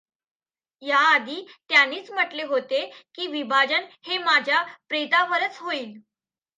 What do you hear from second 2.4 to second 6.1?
होते की विभाजन हे माझ्या प्रेतावरच होईल.